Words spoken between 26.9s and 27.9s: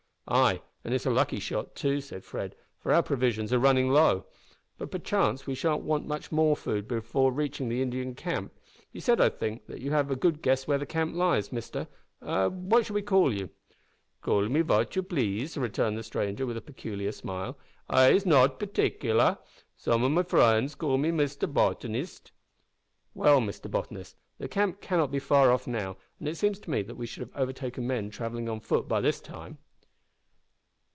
we should have overtaken